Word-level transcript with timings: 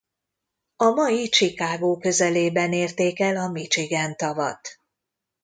A 0.75 0.85
mai 0.89 1.29
Chicago 1.29 1.97
közelében 1.97 2.73
érték 2.73 3.19
el 3.19 3.37
a 3.37 3.49
Michigan-tavat. 3.49 4.79